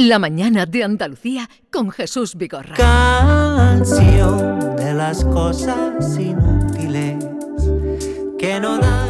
La 0.00 0.20
mañana 0.20 0.64
de 0.64 0.84
Andalucía 0.84 1.50
con 1.72 1.90
Jesús 1.90 2.36
Vigorra. 2.36 2.76
Canción 2.76 4.76
de 4.76 4.94
las 4.94 5.24
cosas 5.24 6.16
inútiles 6.16 7.16
que 8.38 8.60
no 8.60 8.78
dan 8.78 9.07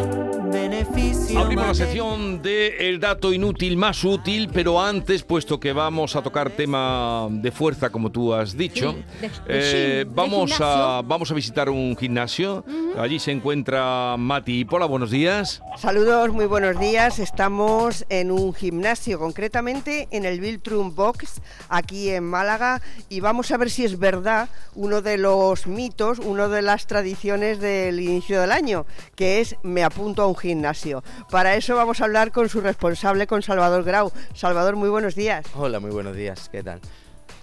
beneficio. 0.50 1.38
Abrimos 1.38 1.66
la 1.68 1.74
sección 1.74 2.42
de 2.42 2.88
el 2.88 3.00
dato 3.00 3.32
inútil 3.32 3.76
más 3.76 4.02
útil, 4.04 4.48
pero 4.52 4.80
antes, 4.82 5.22
puesto 5.22 5.58
que 5.60 5.72
vamos 5.72 6.16
a 6.16 6.22
tocar 6.22 6.50
tema 6.50 7.28
de 7.30 7.50
fuerza, 7.52 7.90
como 7.90 8.10
tú 8.10 8.32
has 8.34 8.56
dicho, 8.56 8.92
Sí, 8.92 9.04
de- 9.20 9.28
de 9.28 9.32
eh, 9.48 10.04
gym, 10.04 10.14
vamos, 10.14 10.52
a, 10.60 11.02
vamos 11.04 11.30
a 11.30 11.34
visitar 11.34 11.68
un 11.68 11.96
gimnasio. 11.96 12.64
Allí 12.98 13.18
se 13.18 13.30
encuentra 13.32 14.16
Mati 14.18 14.64
Pola. 14.64 14.86
Buenos 14.86 15.10
días. 15.10 15.62
Saludos, 15.78 16.30
muy 16.32 16.46
buenos 16.46 16.78
días. 16.80 17.18
Estamos 17.18 18.04
en 18.08 18.30
un 18.30 18.52
gimnasio, 18.54 19.18
concretamente 19.18 20.08
en 20.10 20.24
el 20.24 20.40
Biltrum 20.40 20.94
Box, 20.94 21.40
aquí 21.68 22.10
en 22.10 22.24
Málaga, 22.24 22.80
y 23.08 23.20
vamos 23.20 23.50
a 23.50 23.56
ver 23.56 23.70
si 23.70 23.84
es 23.84 23.98
verdad 23.98 24.48
uno 24.74 25.02
de 25.02 25.18
los 25.18 25.66
mitos, 25.66 26.18
una 26.18 26.48
de 26.48 26.62
las 26.62 26.86
tradiciones 26.86 27.60
del 27.60 28.00
inicio 28.00 28.40
del 28.40 28.52
año, 28.52 28.86
que 29.14 29.40
es 29.40 29.56
me 29.62 29.84
apunto 29.84 30.22
a 30.22 30.26
un 30.26 30.34
gimnasio. 30.38 31.02
Para 31.30 31.56
eso 31.56 31.76
vamos 31.76 32.00
a 32.00 32.04
hablar 32.04 32.32
con 32.32 32.48
su 32.48 32.60
responsable, 32.60 33.26
con 33.26 33.42
Salvador 33.42 33.84
Grau. 33.84 34.12
Salvador, 34.34 34.76
muy 34.76 34.88
buenos 34.88 35.14
días. 35.14 35.44
Hola, 35.54 35.80
muy 35.80 35.90
buenos 35.90 36.16
días, 36.16 36.48
¿qué 36.50 36.62
tal? 36.62 36.80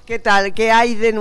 ¿Qué 0.05 0.19
tal? 0.19 0.53
¿Qué 0.53 0.71
hay 0.71 0.93
de, 0.95 1.11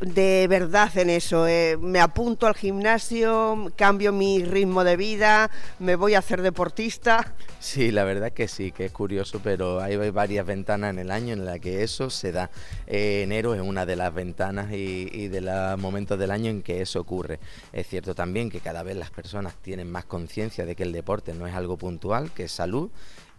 de- 0.00 0.46
verdad 0.48 0.96
en 0.98 1.08
eso? 1.08 1.46
Eh, 1.48 1.78
¿Me 1.80 1.98
apunto 2.00 2.46
al 2.46 2.54
gimnasio? 2.54 3.72
¿Cambio 3.76 4.12
mi 4.12 4.44
ritmo 4.44 4.84
de 4.84 4.96
vida? 4.98 5.50
¿Me 5.78 5.96
voy 5.96 6.14
a 6.14 6.18
hacer 6.18 6.42
deportista? 6.42 7.34
Sí, 7.58 7.90
la 7.90 8.04
verdad 8.04 8.32
que 8.32 8.46
sí, 8.46 8.72
que 8.72 8.84
es 8.84 8.92
curioso, 8.92 9.40
pero 9.42 9.80
hay 9.80 9.96
varias 10.10 10.44
ventanas 10.44 10.90
en 10.90 10.98
el 10.98 11.10
año 11.10 11.32
en 11.32 11.46
las 11.46 11.60
que 11.60 11.82
eso 11.82 12.10
se 12.10 12.30
da. 12.32 12.50
Eh, 12.86 13.22
enero 13.22 13.54
es 13.54 13.62
una 13.62 13.86
de 13.86 13.96
las 13.96 14.12
ventanas 14.12 14.70
y 14.72 15.28
de 15.28 15.40
los 15.40 15.78
momentos 15.78 16.18
del 16.18 16.30
año 16.30 16.50
en 16.50 16.62
que 16.62 16.82
eso 16.82 17.00
ocurre. 17.00 17.40
Es 17.72 17.86
cierto 17.88 18.14
también 18.14 18.50
que 18.50 18.60
cada 18.60 18.82
vez 18.82 18.96
las 18.96 19.10
personas 19.10 19.54
tienen 19.62 19.90
más 19.90 20.04
conciencia 20.04 20.66
de 20.66 20.76
que 20.76 20.82
el 20.82 20.92
deporte 20.92 21.32
no 21.32 21.46
es 21.46 21.54
algo 21.54 21.78
puntual, 21.78 22.30
que 22.32 22.44
es 22.44 22.52
salud 22.52 22.90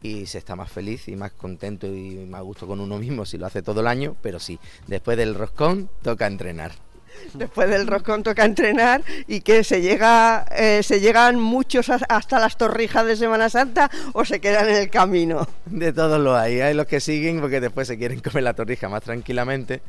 y 0.02 0.26
se 0.28 0.38
está 0.38 0.56
más 0.56 0.72
feliz 0.72 1.08
y 1.08 1.16
más 1.16 1.32
contento 1.32 1.88
y 1.88 2.26
más 2.30 2.40
a 2.40 2.44
gusto 2.44 2.68
con 2.68 2.80
uno 2.80 2.98
mismo 2.98 3.26
si 3.26 3.38
lo 3.38 3.46
hace 3.48 3.62
todo 3.62 3.82
el 3.82 3.88
año, 3.88 4.16
pero 4.22 4.40
sí, 4.40 4.60
después 4.88 5.18
del 5.18 5.36
roscón 5.36 5.90
toca 6.02 6.28
entrenar. 6.28 6.72
Después 7.34 7.70
del 7.70 7.88
roscón 7.88 8.24
toca 8.24 8.44
entrenar 8.44 9.02
y 9.26 9.40
que 9.40 9.64
se 9.64 9.82
llega, 9.82 10.46
eh, 10.52 10.84
se 10.84 11.00
llegan 11.00 11.40
muchos 11.40 11.88
as- 11.90 12.04
hasta 12.10 12.40
las 12.40 12.58
torrijas 12.58 13.06
de 13.06 13.16
Semana 13.16 13.50
Santa 13.50 13.90
o 14.12 14.26
se 14.26 14.42
quedan 14.42 14.68
en 14.68 14.76
el 14.76 14.90
camino. 14.90 15.48
De 15.66 15.94
todos 15.94 16.20
los 16.20 16.38
hay, 16.38 16.60
hay 16.60 16.74
los 16.74 16.88
que 16.88 17.00
siguen 17.00 17.40
porque 17.40 17.62
después 17.62 17.88
se 17.88 17.98
quieren 17.98 18.20
comer 18.20 18.44
la 18.44 18.54
torrija 18.54 18.90
más 18.90 19.02
tranquilamente, 19.02 19.82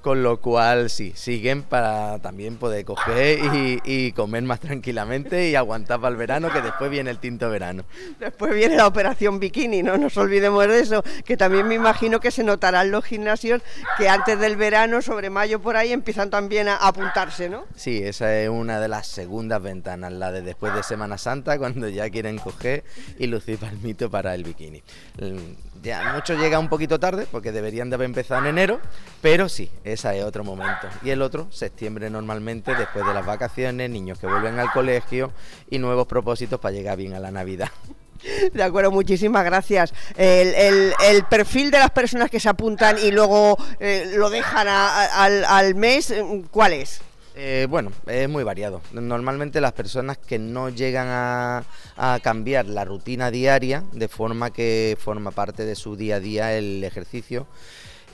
con 0.00 0.22
lo 0.22 0.40
cual 0.40 0.88
sí, 0.90 1.12
siguen 1.14 1.62
para 1.62 2.18
también 2.20 2.56
poder 2.56 2.84
coger 2.84 3.38
y, 3.54 3.80
y 3.84 4.12
comer 4.12 4.42
más 4.42 4.60
tranquilamente 4.60 5.48
y 5.50 5.54
aguantar 5.54 6.00
para 6.00 6.10
el 6.12 6.16
verano, 6.16 6.50
que 6.52 6.62
después 6.62 6.90
viene 6.90 7.10
el 7.10 7.18
tinto 7.18 7.50
verano. 7.50 7.84
Después 8.18 8.54
viene 8.54 8.76
la 8.76 8.86
operación 8.86 9.38
bikini, 9.40 9.82
no 9.82 9.96
nos 9.98 10.16
olvidemos 10.16 10.66
de 10.66 10.80
eso, 10.80 11.02
que 11.24 11.36
también 11.36 11.68
me 11.68 11.74
imagino 11.74 12.20
que 12.20 12.30
se 12.30 12.44
notarán 12.44 12.90
los 12.90 13.04
gimnasios 13.04 13.62
que 13.98 14.08
antes 14.08 14.38
del 14.40 14.56
verano, 14.56 15.02
sobre 15.02 15.30
mayo 15.30 15.60
por 15.60 15.76
ahí, 15.76 15.92
empiezan 15.92 16.30
también 16.30 16.68
a 16.68 16.76
apuntarse, 16.76 17.48
¿no? 17.48 17.64
Sí, 17.76 18.02
esa 18.02 18.34
es 18.38 18.48
una 18.48 18.80
de 18.80 18.88
las 18.88 19.06
segundas 19.06 19.62
ventanas, 19.62 20.12
la 20.12 20.32
de 20.32 20.42
después 20.42 20.74
de 20.74 20.82
Semana 20.82 21.18
Santa, 21.18 21.58
cuando 21.58 21.88
ya 21.88 22.08
quieren 22.10 22.38
coger 22.38 22.84
y 23.18 23.26
lucir 23.26 23.58
palmito 23.58 24.10
para 24.10 24.34
el 24.34 24.44
bikini. 24.44 24.82
Mm, 25.20 25.82
Ya 25.82 26.12
mucho 26.14 26.34
llega 26.34 26.58
un 26.58 26.68
poquito 26.68 26.98
tarde, 27.00 27.26
porque 27.30 27.52
deberían 27.52 27.88
de 27.88 27.94
haber 27.94 28.06
empezado 28.06 28.40
en 28.42 28.48
enero, 28.48 28.80
pero 29.22 29.48
sí, 29.48 29.70
ese 29.92 30.18
es 30.18 30.24
otro 30.24 30.44
momento. 30.44 30.88
Y 31.02 31.10
el 31.10 31.22
otro, 31.22 31.46
septiembre 31.50 32.10
normalmente, 32.10 32.74
después 32.74 33.06
de 33.06 33.14
las 33.14 33.24
vacaciones, 33.26 33.90
niños 33.90 34.18
que 34.18 34.26
vuelven 34.26 34.58
al 34.58 34.70
colegio 34.72 35.32
y 35.70 35.78
nuevos 35.78 36.06
propósitos 36.06 36.58
para 36.60 36.72
llegar 36.74 36.96
bien 36.96 37.14
a 37.14 37.20
la 37.20 37.30
Navidad. 37.30 37.68
De 38.52 38.62
acuerdo, 38.62 38.90
muchísimas 38.90 39.44
gracias. 39.46 39.94
El, 40.16 40.48
el- 40.54 40.92
el 41.06 41.24
perfil 41.24 41.70
de 41.70 41.78
las 41.78 41.90
personas 41.90 42.28
que 42.30 42.38
se 42.38 42.50
apuntan 42.50 42.96
y 43.02 43.10
luego 43.10 43.56
eh, 43.78 44.12
lo 44.16 44.28
dejan 44.28 44.68
a- 44.68 44.88
a- 45.06 45.24
al, 45.24 45.44
al 45.46 45.74
mes, 45.74 46.12
¿cuál 46.50 46.74
es? 46.74 47.00
Eh, 47.36 47.66
bueno, 47.70 47.92
es 48.06 48.28
muy 48.28 48.44
variado. 48.44 48.82
Normalmente 48.92 49.62
las 49.62 49.72
personas 49.72 50.18
que 50.18 50.38
no 50.38 50.68
llegan 50.68 51.06
a, 51.08 51.62
a 51.96 52.18
cambiar 52.22 52.66
la 52.66 52.84
rutina 52.84 53.30
diaria 53.30 53.84
de 53.92 54.08
forma 54.08 54.50
que 54.50 54.98
forma 55.00 55.30
parte 55.30 55.64
de 55.64 55.74
su 55.74 55.96
día 55.96 56.16
a 56.16 56.20
día 56.20 56.52
el 56.58 56.84
ejercicio. 56.84 57.46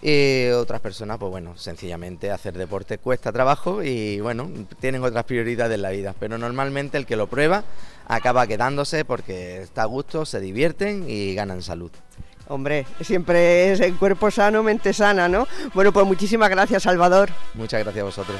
Eh, 0.02 0.52
otras 0.54 0.80
personas, 0.80 1.18
pues 1.18 1.30
bueno, 1.30 1.56
sencillamente 1.56 2.30
hacer 2.30 2.54
deporte 2.54 2.98
cuesta 2.98 3.32
trabajo 3.32 3.82
y 3.82 4.20
bueno, 4.20 4.50
tienen 4.80 5.02
otras 5.02 5.24
prioridades 5.24 5.74
en 5.74 5.82
la 5.82 5.90
vida. 5.90 6.14
Pero 6.18 6.38
normalmente 6.38 6.98
el 6.98 7.06
que 7.06 7.16
lo 7.16 7.26
prueba 7.26 7.64
acaba 8.06 8.46
quedándose 8.46 9.04
porque 9.04 9.62
está 9.62 9.82
a 9.82 9.86
gusto, 9.86 10.24
se 10.26 10.40
divierten 10.40 11.04
y 11.08 11.34
ganan 11.34 11.62
salud. 11.62 11.90
Hombre, 12.48 12.86
siempre 13.00 13.72
es 13.72 13.80
el 13.80 13.96
cuerpo 13.96 14.30
sano, 14.30 14.62
mente 14.62 14.92
sana, 14.92 15.28
¿no? 15.28 15.48
Bueno, 15.74 15.92
pues 15.92 16.06
muchísimas 16.06 16.48
gracias, 16.48 16.84
Salvador. 16.84 17.30
Muchas 17.54 17.82
gracias 17.82 18.02
a 18.02 18.04
vosotros. 18.04 18.38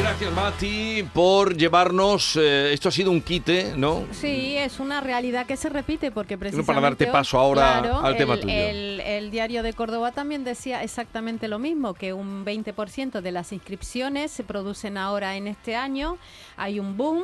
Gracias, 0.00 0.32
Mati, 0.32 1.04
por 1.12 1.56
llevarnos. 1.56 2.36
eh, 2.36 2.72
esto 2.72 2.88
ha 2.88 2.92
sido 2.92 3.10
un 3.10 3.20
quite, 3.20 3.74
¿no? 3.76 4.04
Sí, 4.12 4.56
es 4.56 4.80
una 4.80 5.00
realidad 5.00 5.46
que 5.46 5.56
se 5.56 5.68
repite 5.68 6.10
porque 6.10 6.36
precisamente... 6.38 6.66
para 6.66 6.80
darte 6.80 7.06
paso 7.06 7.38
ahora 7.38 7.80
claro, 7.80 8.00
al 8.00 8.16
tema 8.16 8.34
el- 8.34 8.40
tuyo. 8.40 8.52
El, 8.54 9.00
el 9.00 9.30
diario 9.30 9.62
de 9.62 9.72
Córdoba 9.72 10.12
también 10.12 10.42
decía 10.42 10.82
exactamente 10.82 11.48
lo 11.48 11.58
mismo, 11.58 11.94
que 11.94 12.12
un 12.12 12.44
20% 12.44 13.20
de 13.20 13.32
las 13.32 13.52
inscripciones 13.52 14.30
se 14.30 14.42
producen 14.42 14.96
ahora 14.96 15.36
en 15.36 15.46
este 15.46 15.76
año, 15.76 16.16
hay 16.56 16.80
un 16.80 16.96
boom. 16.96 17.22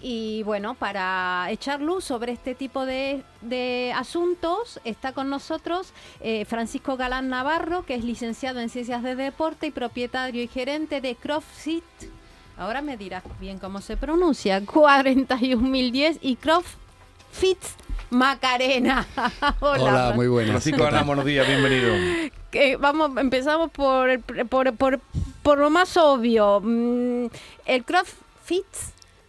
Y 0.00 0.42
bueno, 0.44 0.74
para 0.74 1.48
echar 1.50 1.80
luz 1.80 2.04
sobre 2.04 2.32
este 2.32 2.54
tipo 2.54 2.86
de, 2.86 3.22
de 3.40 3.92
asuntos, 3.96 4.80
está 4.84 5.12
con 5.12 5.28
nosotros 5.28 5.92
eh, 6.20 6.44
Francisco 6.44 6.96
Galán 6.96 7.28
Navarro, 7.28 7.84
que 7.84 7.94
es 7.94 8.04
licenciado 8.04 8.60
en 8.60 8.68
Ciencias 8.68 9.02
de 9.02 9.16
Deporte 9.16 9.66
y 9.66 9.70
propietario 9.72 10.42
y 10.42 10.46
gerente 10.46 11.00
de 11.00 11.16
CrossFit. 11.16 11.84
Ahora 12.56 12.80
me 12.82 12.96
dirás 12.96 13.24
bien 13.40 13.58
cómo 13.58 13.80
se 13.80 13.96
pronuncia. 13.96 14.60
41010 14.64 16.18
y 16.22 16.36
CrossFit 16.36 17.58
Macarena. 18.10 19.06
Hola. 19.60 19.82
Hola, 19.82 20.12
muy 20.14 20.28
buenas. 20.28 20.50
Francisco 20.50 20.84
Ana, 20.84 21.02
buenos 21.02 21.24
días, 21.24 21.46
bienvenido. 21.46 21.94
vamos, 22.78 23.16
empezamos 23.16 23.70
por, 23.70 24.20
por, 24.20 24.74
por, 24.76 25.00
por 25.42 25.58
lo 25.58 25.70
más 25.70 25.96
obvio. 25.96 26.60
Mm, 26.62 27.26
El 27.66 27.84
CrossFit, 27.84 28.66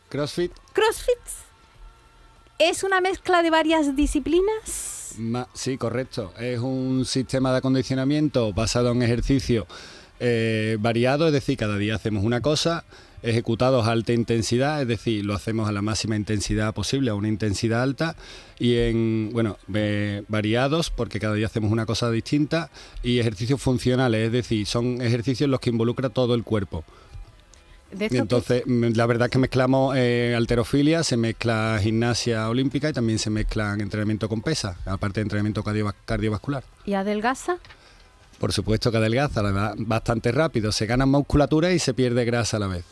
CrossFit, 0.10 0.52
CrossFit 0.74 1.18
es 2.58 2.84
una 2.84 3.00
mezcla 3.02 3.42
de 3.42 3.50
varias 3.50 3.96
disciplinas. 3.96 5.14
ma- 5.18 5.48
sí, 5.54 5.78
correcto. 5.78 6.34
Es 6.40 6.60
un 6.60 7.06
sistema 7.06 7.52
de 7.52 7.58
acondicionamiento 7.60 8.52
basado 8.54 8.92
en 8.92 9.02
ejercicio 9.04 9.68
eh, 10.20 10.78
variado, 10.80 11.28
es 11.28 11.34
decir, 11.34 11.58
cada 11.58 11.78
día 11.78 11.96
hacemos 11.96 12.26
una 12.26 12.42
cosa, 12.42 12.84
ejecutados 13.22 13.88
a 13.88 13.92
alta 13.92 14.12
intensidad, 14.12 14.82
es 14.82 14.88
decir, 14.88 15.24
lo 15.24 15.34
hacemos 15.34 15.70
a 15.70 15.72
la 15.72 15.82
máxima 15.82 16.16
intensidad 16.18 16.74
posible, 16.74 17.12
a 17.12 17.16
una 17.16 17.30
intensidad 17.30 17.82
alta, 17.82 18.16
y 18.60 18.76
en, 18.76 19.30
bueno, 19.32 19.58
eh, 19.74 20.24
variados, 20.28 20.90
porque 20.90 21.20
cada 21.22 21.36
día 21.36 21.46
hacemos 21.46 21.72
una 21.72 21.86
cosa 21.86 22.12
distinta, 22.12 22.70
y 23.02 23.20
ejercicios 23.20 23.62
funcionales, 23.62 24.26
es 24.26 24.32
decir, 24.34 24.66
son 24.66 25.02
ejercicios 25.02 25.46
en 25.46 25.52
los 25.52 25.62
que 25.62 25.70
involucra 25.70 26.10
todo 26.10 26.36
el 26.36 26.44
cuerpo. 26.44 26.84
Y 27.92 28.08
que- 28.10 28.18
entonces, 28.18 28.64
mm, 28.66 28.92
la 28.96 29.06
verdad 29.06 29.26
es 29.28 29.32
que 29.32 29.40
mezclamos 29.40 29.96
eh, 29.98 30.34
alterofilia, 30.38 31.04
se 31.04 31.18
mezcla 31.18 31.80
gimnasia 31.82 32.48
olímpica 32.50 32.90
y 32.90 32.94
también 32.94 33.18
se 33.20 33.30
mezclan 33.30 33.82
entrenamiento 33.82 34.30
con 34.30 34.42
pesas, 34.42 34.78
aparte 34.86 35.20
de 35.20 35.24
entrenamiento 35.24 35.64
cardiova- 35.64 35.96
cardiovascular. 36.06 36.64
¿Y 36.86 36.94
adelgaza? 36.94 37.58
Por 38.40 38.54
supuesto 38.54 38.92
que 38.92 38.98
adelgaza, 38.98 39.42
la 39.42 39.52
verdad, 39.52 39.76
bastante 39.80 40.32
rápido, 40.32 40.72
se 40.72 40.86
gana 40.86 41.06
musculatura 41.06 41.72
y 41.74 41.80
se 41.80 41.94
pierde 41.94 42.24
grasa 42.26 42.58
a 42.58 42.60
la 42.62 42.68
vez. 42.68 42.86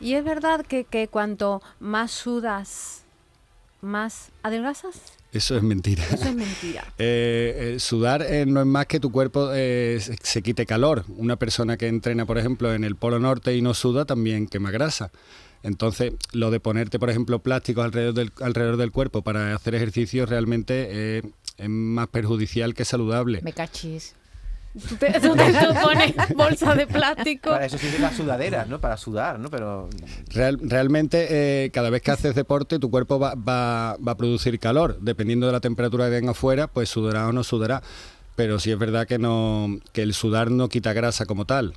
¿Y 0.00 0.14
es 0.14 0.24
verdad 0.24 0.64
que, 0.66 0.84
que 0.84 1.08
cuanto 1.08 1.62
más 1.80 2.10
sudas, 2.10 3.02
más 3.80 4.30
adelgazas? 4.42 5.00
Eso 5.32 5.56
es 5.56 5.62
mentira. 5.62 6.04
Eso 6.04 6.28
es 6.28 6.34
mentira. 6.34 6.84
Eh, 6.98 7.74
eh, 7.74 7.80
sudar 7.80 8.22
eh, 8.22 8.44
no 8.46 8.60
es 8.60 8.66
más 8.66 8.86
que 8.86 9.00
tu 9.00 9.10
cuerpo 9.10 9.50
eh, 9.52 9.98
se, 10.00 10.16
se 10.22 10.42
quite 10.42 10.66
calor. 10.66 11.04
Una 11.16 11.36
persona 11.36 11.76
que 11.76 11.88
entrena, 11.88 12.26
por 12.26 12.38
ejemplo, 12.38 12.72
en 12.74 12.84
el 12.84 12.96
Polo 12.96 13.18
Norte 13.18 13.56
y 13.56 13.62
no 13.62 13.74
suda 13.74 14.04
también 14.04 14.46
quema 14.46 14.70
grasa. 14.70 15.10
Entonces, 15.62 16.12
lo 16.32 16.50
de 16.50 16.60
ponerte, 16.60 16.98
por 16.98 17.10
ejemplo, 17.10 17.40
plásticos 17.40 17.84
alrededor 17.84 18.14
del, 18.14 18.32
alrededor 18.40 18.76
del 18.76 18.92
cuerpo 18.92 19.22
para 19.22 19.54
hacer 19.54 19.74
ejercicio 19.74 20.26
realmente 20.26 21.18
es 21.18 21.68
más 21.68 22.08
perjudicial 22.08 22.74
que 22.74 22.84
saludable. 22.84 23.40
Me 23.42 23.52
cachis. 23.52 24.14
Tú 24.88 24.96
te, 24.96 25.12
tú 25.20 25.34
te- 25.34 25.52
tú 25.52 25.74
pones 25.82 26.14
bolsa 26.34 26.74
de 26.74 26.86
plástico. 26.86 27.50
Para 27.50 27.66
eso 27.66 27.76
sirven 27.76 28.00
las 28.02 28.16
sudaderas, 28.16 28.68
¿no? 28.68 28.80
Para 28.80 28.96
sudar, 28.96 29.38
¿no? 29.38 29.50
Pero 29.50 29.88
Real- 30.30 30.58
realmente, 30.62 31.26
eh, 31.64 31.70
cada 31.70 31.90
vez 31.90 32.00
que 32.02 32.10
haces 32.10 32.34
deporte, 32.34 32.78
tu 32.78 32.90
cuerpo 32.90 33.18
va, 33.18 33.34
va- 33.34 33.96
va 33.96 34.12
a 34.12 34.16
producir 34.16 34.58
calor. 34.58 34.98
Dependiendo 35.00 35.46
de 35.46 35.52
la 35.52 35.60
temperatura 35.60 36.08
que 36.08 36.16
tenga 36.16 36.30
afuera, 36.30 36.68
pues 36.68 36.88
sudará 36.88 37.28
o 37.28 37.32
no 37.32 37.44
sudará. 37.44 37.82
pero 38.34 38.58
sí 38.58 38.70
es 38.70 38.78
verdad 38.78 39.06
que 39.06 39.18
no 39.18 39.78
que 39.92 40.00
el 40.02 40.14
sudar 40.14 40.50
no 40.50 40.68
quita 40.70 40.94
grasa 40.94 41.26
como 41.26 41.44
tal. 41.44 41.74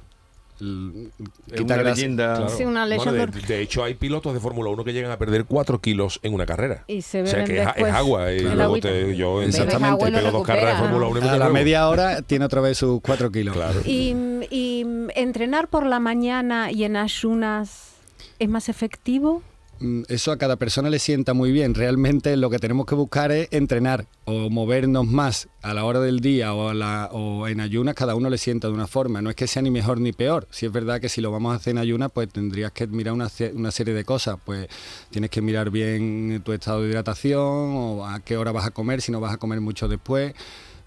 Es 0.59 1.59
una 1.61 1.83
leyenda. 1.83 2.35
Claro. 2.37 2.49
Sí, 2.49 2.63
una 2.63 2.85
Bueno, 2.85 3.11
de, 3.13 3.27
de 3.27 3.61
hecho, 3.61 3.83
hay 3.83 3.93
pilotos 3.95 4.33
de 4.33 4.39
Fórmula 4.39 4.69
1 4.69 4.83
que 4.83 4.93
llegan 4.93 5.11
a 5.11 5.17
perder 5.17 5.45
4 5.45 5.81
kilos 5.81 6.19
en 6.23 6.33
una 6.33 6.45
carrera. 6.45 6.83
Y 6.87 7.01
se 7.01 7.23
o 7.23 7.27
sea, 7.27 7.43
que 7.43 7.59
es, 7.59 7.65
después 7.65 7.87
es 7.91 7.93
agua. 7.93 8.31
Y 8.31 8.39
luego 8.39 8.79
te- 8.79 9.15
yo 9.15 9.41
en 9.41 9.49
Exactamente. 9.49 10.11
pego 10.11 10.31
dos 10.31 10.43
carreras 10.47 10.81
de. 10.81 10.87
Fórmula 10.87 11.07
1 11.07 11.19
y 11.19 11.21
me 11.23 11.29
A 11.29 11.37
la 11.37 11.49
media 11.49 11.89
hora 11.89 12.21
tiene 12.21 12.45
otra 12.45 12.61
vez 12.61 12.77
sus 12.77 13.01
4 13.01 13.31
kilos. 13.31 13.53
Claro. 13.55 13.81
Y, 13.85 14.15
y 14.49 14.85
entrenar 15.15 15.67
por 15.67 15.85
la 15.85 15.99
mañana 15.99 16.71
y 16.71 16.83
en 16.85 16.95
ayunas 16.95 17.91
es 18.39 18.49
más 18.49 18.69
efectivo. 18.69 19.41
Mm, 19.79 20.03
Eso 20.07 20.31
a 20.31 20.37
cada 20.37 20.55
persona 20.55 20.89
le 20.89 20.99
sienta 20.99 21.33
muy 21.33 21.51
bien. 21.51 21.73
Realmente 21.73 22.37
lo 22.37 22.49
que 22.49 22.59
tenemos 22.59 22.85
que 22.85 22.95
buscar 22.95 23.31
es 23.31 23.49
entrenar 23.51 24.05
o 24.23 24.49
movernos 24.49 25.05
más 25.05 25.49
a 25.61 25.73
la 25.73 25.83
hora 25.83 25.99
del 25.99 26.21
día 26.21 26.53
o, 26.53 27.47
en 27.47 27.59
ayunas, 27.59 27.93
cada 27.95 28.15
uno 28.15 28.29
le 28.29 28.37
sienta 28.37 28.67
de 28.67 28.73
una 28.73 28.87
forma. 28.87 29.21
No 29.21 29.29
es 29.29 29.35
que 29.35 29.47
sea 29.47 29.61
ni 29.61 29.71
mejor 29.71 29.99
ni 29.99 30.13
peor. 30.13 30.47
Si 30.49 30.65
es 30.65 30.71
verdad 30.71 31.01
que 31.01 31.09
si 31.09 31.19
lo 31.21 31.29
vamos 31.31 31.51
a 31.53 31.57
hacer 31.57 31.71
en 31.71 31.79
ayunas, 31.79 32.09
pues 32.13 32.29
tendrías 32.29 32.71
que 32.71 32.87
mirar 32.87 33.13
una, 33.13 33.29
una 33.53 33.71
serie 33.71 33.93
de 33.93 34.05
cosas. 34.05 34.37
Pues 34.45 34.67
tienes 35.09 35.29
que 35.29 35.41
mirar 35.41 35.69
bien 35.69 36.41
tu 36.45 36.53
estado 36.53 36.81
de 36.81 36.89
hidratación 36.89 37.41
o 37.41 38.05
a 38.07 38.19
qué 38.21 38.37
hora 38.37 38.51
vas 38.53 38.65
a 38.65 38.71
comer, 38.71 39.01
si 39.01 39.11
no 39.11 39.19
vas 39.19 39.33
a 39.33 39.37
comer 39.37 39.59
mucho 39.61 39.87
después. 39.87 40.33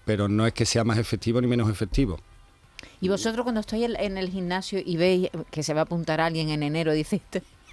Pero 0.05 0.27
no 0.27 0.47
es 0.47 0.53
que 0.53 0.65
sea 0.65 0.83
más 0.83 0.97
efectivo 0.97 1.39
ni 1.41 1.45
menos 1.47 1.69
efectivo. 1.69 2.19
Y 3.01 3.09
vosotros 3.09 3.43
cuando 3.43 3.59
estáis 3.61 3.87
en- 3.99 4.17
el 4.17 4.29
gimnasio 4.29 4.81
y 4.83 4.97
veis 4.97 5.29
que 5.51 5.63
se 5.63 5.73
va 5.73 5.81
a 5.81 5.83
apuntar 5.83 6.19
alguien 6.21 6.49
en 6.49 6.63
enero, 6.63 6.91
dice, 6.93 7.21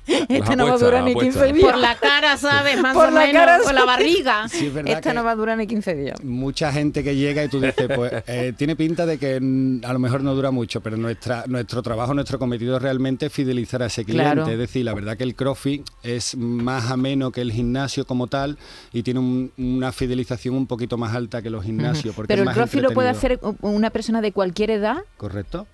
este, 0.06 0.36
este 0.38 0.56
no 0.56 0.66
va 0.66 0.74
a 0.74 0.78
durar 0.78 1.04
ni 1.04 1.10
apuestas. 1.12 1.42
15 1.44 1.52
días. 1.54 1.70
Por 1.72 1.80
la 1.80 1.94
cara, 1.96 2.36
¿sabes? 2.36 2.80
Más 2.80 2.94
Por 2.94 3.08
o 3.08 3.10
la 3.10 3.20
menos. 3.26 3.32
cara, 3.32 3.58
por 3.62 3.74
la 3.74 3.84
barriga. 3.84 4.48
Sí, 4.48 4.66
es 4.66 4.74
verdad 4.74 4.94
Esta 4.94 5.12
no 5.12 5.24
va 5.24 5.32
a 5.32 5.36
durar 5.36 5.58
ni 5.58 5.66
15 5.66 5.94
días. 5.94 6.22
mucha 6.24 6.72
gente 6.72 7.02
que 7.04 7.16
llega 7.16 7.44
y 7.44 7.48
tú 7.48 7.60
dices, 7.60 7.88
pues 7.94 8.12
eh, 8.26 8.52
tiene 8.56 8.76
pinta 8.76 9.06
de 9.06 9.18
que 9.18 9.38
mm, 9.40 9.80
a 9.84 9.92
lo 9.92 9.98
mejor 9.98 10.22
no 10.22 10.34
dura 10.34 10.50
mucho, 10.50 10.80
pero 10.80 10.96
nuestra, 10.96 11.44
nuestro 11.46 11.82
trabajo, 11.82 12.14
nuestro 12.14 12.38
cometido 12.38 12.78
realmente 12.78 13.26
es 13.26 13.32
fidelizar 13.32 13.82
a 13.82 13.86
ese 13.86 14.04
cliente. 14.04 14.32
Claro. 14.32 14.46
Es 14.50 14.58
decir, 14.58 14.84
la 14.84 14.94
verdad 14.94 15.16
que 15.16 15.24
el 15.24 15.34
CrossFit 15.34 15.86
es 16.02 16.36
más 16.36 16.90
ameno 16.90 17.30
que 17.32 17.40
el 17.40 17.52
gimnasio 17.52 18.06
como 18.06 18.26
tal 18.26 18.58
y 18.92 19.02
tiene 19.02 19.20
un- 19.20 19.52
una 19.58 19.92
fidelización 19.92 20.54
un 20.54 20.66
poquito 20.66 20.96
más 20.98 21.14
alta 21.14 21.42
que 21.42 21.50
los 21.50 21.64
gimnasios. 21.64 22.14
porque 22.14 22.28
Pero 22.28 22.40
es 22.40 22.42
el 22.42 22.46
más 22.46 22.54
crossfit 22.56 22.80
lo 22.82 22.90
puede 22.92 23.08
hacer 23.08 23.40
una 23.60 23.90
persona 23.90 24.20
de 24.20 24.32
cualquier 24.32 24.70
edad. 24.70 24.98
Correcto. 25.16 25.66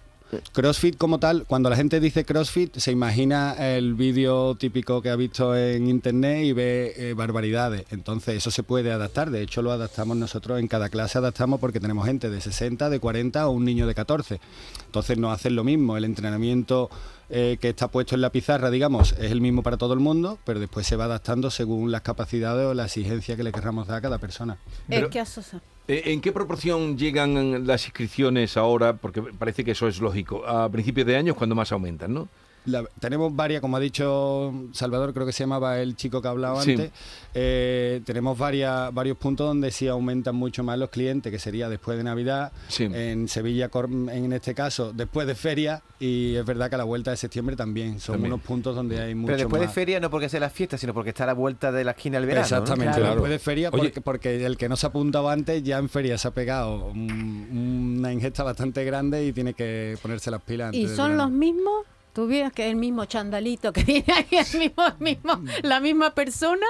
CrossFit 0.52 0.96
como 0.96 1.18
tal, 1.18 1.44
cuando 1.46 1.68
la 1.70 1.76
gente 1.76 2.00
dice 2.00 2.24
CrossFit, 2.24 2.76
se 2.76 2.90
imagina 2.92 3.54
el 3.76 3.94
vídeo 3.94 4.54
típico 4.54 5.02
que 5.02 5.10
ha 5.10 5.16
visto 5.16 5.56
en 5.56 5.88
internet 5.88 6.44
y 6.44 6.52
ve 6.52 6.92
eh, 6.96 7.14
barbaridades. 7.14 7.84
Entonces 7.90 8.36
eso 8.36 8.50
se 8.50 8.62
puede 8.62 8.90
adaptar. 8.92 9.30
De 9.30 9.42
hecho 9.42 9.62
lo 9.62 9.72
adaptamos 9.72 10.16
nosotros 10.16 10.58
en 10.60 10.68
cada 10.68 10.88
clase, 10.88 11.18
adaptamos 11.18 11.60
porque 11.60 11.80
tenemos 11.80 12.06
gente 12.06 12.30
de 12.30 12.40
60, 12.40 12.88
de 12.90 13.00
40 13.00 13.46
o 13.46 13.50
un 13.50 13.64
niño 13.64 13.86
de 13.86 13.94
14. 13.94 14.40
Entonces 14.86 15.18
no 15.18 15.30
hacen 15.32 15.54
lo 15.56 15.64
mismo. 15.64 15.96
El 15.96 16.04
entrenamiento 16.04 16.90
eh, 17.30 17.56
que 17.60 17.70
está 17.70 17.88
puesto 17.88 18.14
en 18.14 18.20
la 18.20 18.30
pizarra, 18.30 18.70
digamos, 18.70 19.12
es 19.12 19.30
el 19.32 19.40
mismo 19.40 19.62
para 19.62 19.76
todo 19.76 19.94
el 19.94 20.00
mundo, 20.00 20.38
pero 20.44 20.60
después 20.60 20.86
se 20.86 20.96
va 20.96 21.04
adaptando 21.04 21.50
según 21.50 21.90
las 21.90 22.02
capacidades 22.02 22.66
o 22.66 22.74
la 22.74 22.84
exigencia 22.86 23.36
que 23.36 23.42
le 23.42 23.52
querramos 23.52 23.86
dar 23.86 23.98
a 23.98 24.00
cada 24.02 24.18
persona. 24.18 24.58
Pero- 24.88 25.06
es 25.06 25.12
que 25.12 25.20
asocia- 25.20 25.60
¿En 25.92 26.20
qué 26.20 26.32
proporción 26.32 26.96
llegan 26.96 27.66
las 27.66 27.84
inscripciones 27.84 28.56
ahora? 28.56 28.94
Porque 28.94 29.22
parece 29.22 29.64
que 29.64 29.72
eso 29.72 29.88
es 29.88 30.00
lógico. 30.00 30.46
A 30.46 30.68
principios 30.70 31.06
de 31.06 31.16
año 31.16 31.32
es 31.32 31.38
cuando 31.38 31.54
más 31.54 31.72
aumentan, 31.72 32.14
¿no? 32.14 32.28
La- 32.64 32.84
tenemos 33.00 33.34
varias, 33.34 33.60
como 33.60 33.76
ha 33.76 33.80
dicho 33.80 34.52
Salvador, 34.72 35.12
creo 35.12 35.26
que 35.26 35.32
se 35.32 35.42
llamaba 35.42 35.80
el 35.80 35.96
chico 35.96 36.22
que 36.22 36.28
hablaba 36.28 36.62
Sí. 36.62 36.72
antes. 36.72 36.90
eh, 37.34 38.02
tenemos 38.04 38.36
varias, 38.36 38.92
varios 38.92 39.16
puntos 39.16 39.46
donde 39.46 39.70
sí 39.70 39.88
aumentan 39.88 40.34
mucho 40.36 40.62
más 40.62 40.78
los 40.78 40.90
clientes, 40.90 41.32
que 41.32 41.38
sería 41.38 41.68
después 41.70 41.96
de 41.96 42.04
Navidad, 42.04 42.52
Sí. 42.68 42.84
en 42.84 43.26
Sevilla, 43.26 43.70
en 44.12 44.32
este 44.34 44.54
caso, 44.54 44.92
después 44.92 45.26
de 45.26 45.34
feria, 45.34 45.82
y 45.98 46.34
es 46.36 46.44
verdad 46.44 46.68
que 46.68 46.74
a 46.74 46.78
la 46.78 46.84
vuelta 46.84 47.10
de 47.10 47.16
septiembre 47.16 47.56
también. 47.56 47.98
Son 48.00 48.14
También. 48.16 48.34
unos 48.34 48.44
puntos 48.46 48.76
donde 48.76 49.00
hay 49.00 49.14
mucho 49.14 49.28
Pero 49.28 49.38
después 49.38 49.62
de 49.62 49.68
feria 49.68 49.98
no 49.98 50.10
porque 50.10 50.28
sea 50.28 50.40
la 50.40 50.50
fiesta, 50.50 50.76
sino 50.76 50.92
porque 50.92 51.10
está 51.10 51.24
a 51.24 51.28
la 51.28 51.32
vuelta 51.34 51.72
de 51.72 51.84
la 51.84 51.92
esquina 51.92 52.18
del 52.18 52.26
verano. 52.26 52.46
¿no? 52.48 52.56
Exactamente, 52.58 52.96
Claro. 52.98 53.12
después 53.14 53.30
de 53.30 53.38
feria, 53.38 53.68
Oye. 53.72 53.78
porque, 53.84 54.00
porque 54.02 54.44
el 54.46 54.56
que 54.58 54.68
no 54.68 54.76
se 54.76 54.86
ha 54.86 54.90
apuntado 54.90 55.28
antes 55.30 55.62
ya 55.62 55.78
en 55.78 55.88
feria 55.88 56.18
se 56.18 56.28
ha 56.28 56.32
pegado 56.32 56.86
un- 56.90 57.96
una 57.98 58.12
ingesta 58.12 58.42
bastante 58.42 58.84
grande 58.84 59.24
y 59.24 59.32
tiene 59.32 59.54
que 59.54 59.96
ponerse 60.02 60.30
las 60.30 60.42
pilas. 60.42 60.66
antes 60.68 60.80
¿Y 60.92 60.94
son 60.94 61.16
los 61.16 61.30
mismos? 61.30 61.86
¿Tú 62.12 62.26
ves 62.26 62.52
que 62.52 62.68
el 62.68 62.76
mismo 62.76 63.06
chandalito 63.06 63.72
que 63.72 63.84
viene 63.84 64.04
ahí, 64.12 64.26
el 64.38 64.58
mismo, 64.58 64.84
el 64.86 64.94
mismo, 65.00 65.42
la 65.62 65.80
misma 65.80 66.14
persona? 66.14 66.66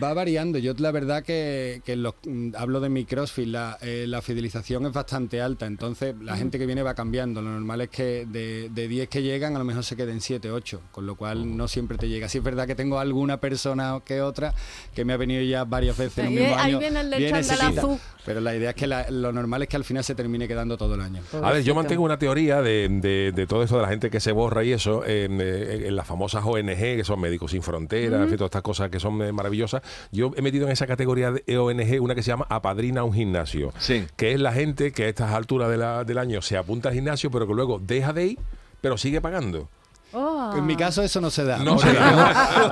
Va 0.00 0.14
variando. 0.14 0.58
Yo 0.58 0.72
la 0.78 0.92
verdad 0.92 1.24
que, 1.24 1.82
que 1.84 1.96
los- 1.96 2.14
mm, 2.24 2.50
hablo 2.56 2.78
de 2.80 2.88
mi 2.90 3.04
CrossFit, 3.04 3.48
la, 3.48 3.76
eh, 3.80 4.04
la 4.06 4.22
fidelización 4.22 4.86
es 4.86 4.92
bastante 4.92 5.40
alta, 5.42 5.66
entonces 5.66 6.14
la 6.20 6.36
gente 6.36 6.58
que 6.60 6.66
viene 6.66 6.82
va 6.84 6.94
cambiando. 6.94 7.42
Lo 7.42 7.50
normal 7.50 7.80
es 7.80 7.88
que 7.88 8.24
de, 8.26 8.68
de 8.70 8.86
10 8.88 9.08
que 9.08 9.22
llegan 9.22 9.56
a 9.56 9.58
lo 9.58 9.64
mejor 9.64 9.82
se 9.82 9.96
queden 9.96 10.20
7, 10.20 10.52
8, 10.52 10.80
con 10.92 11.06
lo 11.06 11.16
cual 11.16 11.56
no 11.56 11.66
siempre 11.66 11.98
te 11.98 12.08
llega. 12.08 12.28
Sí 12.28 12.38
es 12.38 12.44
verdad 12.44 12.66
que 12.68 12.76
tengo 12.76 13.00
alguna 13.00 13.38
persona 13.40 14.00
que 14.04 14.22
otra 14.22 14.54
que 14.94 15.04
me 15.04 15.12
ha 15.12 15.16
venido 15.16 15.42
ya 15.42 15.64
varias 15.64 15.96
veces 15.98 16.18
en 16.18 16.26
Ahí 16.26 16.34
mismo 16.36 16.54
ahí 16.54 16.62
año. 16.70 16.78
viene 16.78 17.00
el 17.00 17.10
del 17.10 17.18
viene, 17.18 17.38
azul. 17.38 17.98
Pero 18.24 18.40
la 18.40 18.54
idea 18.54 18.70
es 18.70 18.76
que 18.76 18.86
la- 18.86 19.10
lo 19.10 19.32
normal 19.32 19.62
es 19.62 19.68
que 19.68 19.76
al 19.76 19.84
final 19.84 20.04
se 20.04 20.14
termine 20.14 20.46
quedando 20.46 20.76
todo 20.78 20.94
el 20.94 21.00
año. 21.00 21.20
A 21.42 21.50
ver, 21.50 21.64
yo 21.64 21.74
mantengo 21.74 22.04
una 22.04 22.18
teoría 22.18 22.62
de, 22.62 22.88
de- 22.88 23.32
de 23.34 23.46
todo 23.48 23.64
eso 23.64 23.76
de 23.76 23.82
la 23.82 23.88
gente 23.88 24.08
que 24.08 24.20
se 24.20 24.30
borra 24.32 24.62
y 24.62 24.72
eso 24.72 24.83
en, 24.86 25.40
eh, 25.40 25.88
en 25.88 25.96
las 25.96 26.06
famosas 26.06 26.44
ONG, 26.44 26.76
que 26.76 27.04
son 27.04 27.20
Médicos 27.20 27.50
Sin 27.50 27.62
Fronteras, 27.62 28.20
en 28.22 28.28
fin, 28.28 28.36
todas 28.36 28.48
estas 28.50 28.62
cosas 28.62 28.90
que 28.90 29.00
son 29.00 29.20
eh, 29.22 29.32
maravillosas. 29.32 29.82
Yo 30.12 30.32
he 30.36 30.42
metido 30.42 30.66
en 30.66 30.72
esa 30.72 30.86
categoría 30.86 31.30
de 31.32 31.58
ONG 31.58 32.00
una 32.00 32.14
que 32.14 32.22
se 32.22 32.28
llama 32.28 32.46
Apadrina 32.48 33.04
un 33.04 33.12
gimnasio, 33.12 33.72
Sí. 33.78 34.04
que 34.16 34.32
es 34.32 34.40
la 34.40 34.52
gente 34.52 34.92
que 34.92 35.04
a 35.04 35.08
estas 35.08 35.32
alturas 35.32 35.70
de 35.70 35.76
la- 35.78 36.04
del 36.04 36.18
año 36.18 36.42
se 36.42 36.56
apunta 36.56 36.88
al 36.90 36.94
gimnasio, 36.94 37.30
pero 37.30 37.46
que 37.46 37.54
luego 37.54 37.78
deja 37.78 38.12
de 38.12 38.26
ir, 38.26 38.38
pero 38.80 38.96
sigue 38.98 39.20
pagando. 39.20 39.68
Oh. 40.14 40.52
En 40.56 40.64
mi 40.66 40.76
caso 40.76 41.02
eso 41.02 41.20
no 41.20 41.30
se 41.30 41.44
da. 41.44 41.58
No 41.58 41.76
porque 41.76 41.96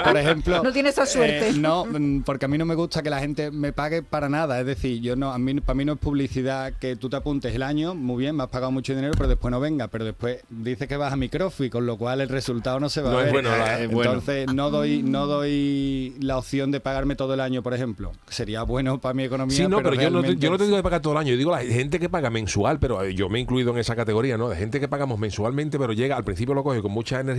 por 0.05 0.17
ejemplo, 0.17 0.63
No 0.63 0.73
tiene 0.73 0.89
esa 0.91 1.07
suerte. 1.07 1.49
eh, 1.49 1.53
no, 1.55 1.85
mm, 1.85 2.23
porque 2.23 2.45
a 2.45 2.49
mí 2.49 2.57
no 2.59 2.65
me 2.65 2.75
gusta 2.75 3.03
que 3.03 3.11
la 3.11 3.19
gente 3.19 3.51
me 3.51 3.73
pague 3.73 4.03
para 4.03 4.29
nada. 4.29 4.61
Es 4.61 4.67
decir, 4.67 5.01
yo 5.01 5.17
no, 5.17 5.33
a 5.33 5.39
mí, 5.39 5.61
para 5.61 5.75
mí 5.75 5.85
no 5.85 5.95
es 5.95 5.99
publicidad 5.99 6.73
que 6.79 6.97
tú 6.97 7.09
te 7.09 7.17
apuntes 7.17 7.55
el 7.55 7.63
año, 7.63 7.95
muy 7.95 8.23
bien, 8.23 8.37
me 8.37 8.45
has 8.45 8.49
pagado 8.49 8.71
mucho 8.71 8.95
dinero, 8.95 9.13
pero 9.17 9.29
después 9.29 9.51
no 9.51 9.61
venga. 9.61 9.89
Pero 9.89 10.05
después 10.05 10.39
dices 10.51 10.87
que 10.89 10.97
vas 10.97 11.13
a 11.13 11.17
microfi, 11.17 11.69
con 11.71 11.87
lo 11.87 11.97
cual 11.97 12.21
el 12.21 12.29
resultado 12.29 12.79
no 12.81 12.89
se 12.89 13.03
va 13.03 13.11
No 13.11 13.19
a 13.19 13.21
es 13.21 13.25
ver. 13.27 13.33
bueno, 13.33 13.51
la- 13.57 13.81
es 13.81 13.91
bueno. 13.91 14.11
Entonces 14.13 14.53
no 14.53 14.71
doy, 14.71 15.03
no 15.03 15.27
doy 15.27 16.15
la 16.21 16.39
opción 16.39 16.71
de 16.71 16.81
pagarme 16.81 17.17
todo 17.17 17.35
el 17.35 17.41
año, 17.41 17.63
por 17.63 17.75
ejemplo. 17.75 18.13
Sería 18.29 18.63
bueno 18.63 19.01
para 19.01 19.15
mi 19.15 19.25
economía. 19.25 19.57
Sí, 19.57 19.67
no, 19.69 19.79
pero, 19.83 19.95
yo, 19.95 20.11
no 20.11 20.23
te, 20.23 20.37
yo 20.37 20.51
no 20.51 20.59
te 20.59 20.65
digo 20.65 20.77
de 20.77 20.83
pagar 20.83 21.01
todo 21.01 21.15
el 21.15 21.19
año, 21.19 21.31
yo 21.31 21.37
digo 21.37 21.51
la 21.51 21.63
gente 21.63 21.99
que 21.99 22.09
paga 22.09 22.31
mensual, 22.31 22.79
pero 22.79 23.03
eh, 23.03 23.15
yo 23.15 23.29
me 23.29 23.39
he 23.39 23.43
incluido 23.43 23.73
en 23.73 23.79
esa 23.79 23.97
categoría, 23.97 24.37
¿no? 24.39 24.49
De 24.49 24.57
gente 24.57 24.79
que 24.81 24.89
pagamos 24.89 25.19
mensualmente, 25.19 25.79
pero 25.79 25.93
llega, 25.93 26.17
al 26.17 26.25
principio 26.25 26.55
lo 26.55 26.63
coge 26.63 26.81
con 26.83 26.93
mucha 26.93 27.19
energía 27.21 27.32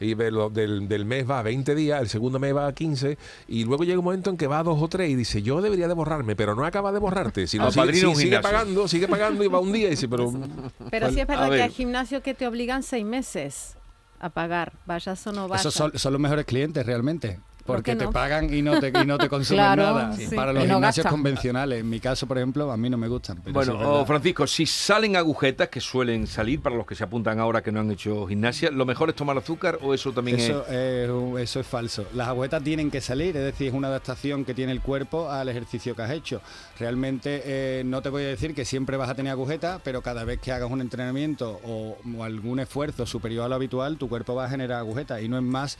y 0.00 0.14
ve 0.14 0.30
lo- 0.30 0.50
del, 0.50 0.88
del 0.88 1.04
mes 1.04 1.28
va 1.28 1.40
a 1.40 1.42
20 1.42 1.74
días, 1.74 2.00
el 2.00 2.08
segundo 2.08 2.38
mes 2.38 2.54
va 2.54 2.66
a 2.66 2.72
15 2.72 3.16
y 3.48 3.64
luego 3.64 3.84
llega 3.84 3.98
un 3.98 4.04
momento 4.04 4.30
en 4.30 4.36
que 4.36 4.46
va 4.46 4.58
a 4.60 4.62
dos 4.62 4.80
o 4.82 4.88
tres 4.88 5.10
y 5.10 5.14
dice, 5.14 5.42
yo 5.42 5.60
debería 5.60 5.88
de 5.88 5.94
borrarme, 5.94 6.36
pero 6.36 6.54
no 6.54 6.64
acaba 6.64 6.92
de 6.92 6.98
borrarte, 6.98 7.46
sino 7.46 7.66
Ah, 7.66 7.70
sigue, 7.72 7.92
sigue 7.94 8.14
gimnasio. 8.14 8.42
pagando, 8.42 8.88
sigue 8.88 9.08
pagando 9.08 9.44
y 9.44 9.48
va 9.48 9.60
un 9.60 9.72
día 9.72 9.88
y 9.88 9.90
dice, 9.90 10.08
pero... 10.08 10.32
Pero 10.90 11.10
sí 11.12 11.20
es 11.20 11.26
verdad 11.26 11.44
que 11.46 11.50
ver. 11.50 11.62
hay 11.62 11.70
gimnasios 11.70 12.22
que 12.22 12.34
te 12.34 12.46
obligan 12.46 12.82
seis 12.82 13.04
meses 13.04 13.76
a 14.20 14.30
pagar, 14.30 14.72
vayas 14.86 15.24
o 15.26 15.32
no 15.32 15.46
vayas. 15.48 15.62
Esos 15.66 15.74
son, 15.74 15.92
son 15.98 16.12
los 16.12 16.20
mejores 16.20 16.44
clientes 16.44 16.84
realmente. 16.84 17.38
Porque 17.68 17.94
te 17.96 18.08
pagan 18.08 18.52
y 18.52 18.62
no 18.62 18.80
te, 18.80 18.88
y 18.88 19.06
no 19.06 19.18
te 19.18 19.28
consumen 19.30 19.58
Claro, 19.64 19.82
nada. 19.82 20.16
sí. 20.16 20.34
Para 20.34 20.52
los 20.52 20.66
no 20.66 20.74
gimnasios 20.74 21.04
gastan. 21.04 21.12
convencionales. 21.20 21.80
En 21.80 21.88
mi 21.88 22.00
caso, 22.00 22.26
por 22.26 22.38
ejemplo, 22.38 22.70
a 22.72 22.76
mí 22.76 22.90
no 22.90 22.96
me 22.98 23.06
gustan. 23.08 23.38
pero 23.42 23.52
Bueno, 23.54 23.78
oh. 23.78 24.04
Francisco, 24.06 24.46
si 24.46 24.66
salen 24.66 25.14
agujetas 25.16 25.68
que 25.68 25.80
suelen 25.80 26.26
salir 26.26 26.60
para 26.60 26.74
los 26.76 26.86
que 26.86 26.94
se 26.94 27.04
apuntan 27.04 27.38
ahora 27.38 27.62
que 27.62 27.70
no 27.70 27.80
han 27.80 27.90
hecho 27.90 28.26
gimnasia, 28.26 28.70
¿lo 28.70 28.84
mejor 28.84 29.10
es 29.10 29.14
tomar 29.14 29.36
azúcar 29.38 29.78
o 29.82 29.94
eso 29.94 30.12
también 30.12 30.38
Eso 30.40 30.64
es...? 30.68 31.08
eso 31.42 31.60
es 31.60 31.66
falso. 31.66 32.06
Las 32.14 32.28
agüetas 32.28 32.62
tienen 32.64 32.90
que 32.90 33.00
salir, 33.00 33.36
es 33.36 33.44
decir, 33.44 33.68
es 33.68 33.74
una 33.74 33.88
adaptación 33.88 34.44
que 34.44 34.54
tiene 34.54 34.72
el 34.72 34.80
cuerpo 34.80 35.30
al 35.30 35.48
ejercicio 35.48 35.94
que 35.94 36.02
has 36.02 36.10
hecho. 36.10 36.40
Realmente 36.78 37.42
eh, 37.44 37.82
no 37.84 38.02
te 38.02 38.08
voy 38.08 38.24
a 38.24 38.28
decir 38.28 38.54
que 38.54 38.64
siempre 38.64 38.96
vas 38.96 39.08
a 39.10 39.14
tener 39.14 39.32
agujetas, 39.32 39.80
pero 39.84 40.02
cada 40.02 40.24
vez 40.24 40.40
que 40.40 40.52
hagas 40.52 40.70
un 40.70 40.80
entrenamiento 40.80 41.60
o, 41.64 41.96
o 42.16 42.24
algún 42.24 42.60
esfuerzo 42.60 43.04
superior 43.06 43.44
a 43.44 43.48
lo 43.48 43.54
habitual, 43.56 43.96
tu 43.98 44.08
cuerpo 44.08 44.34
va 44.34 44.46
a 44.46 44.48
generar 44.48 44.78
agujetas 44.78 45.22
y 45.22 45.28
no 45.28 45.36
es 45.36 45.42
más 45.42 45.78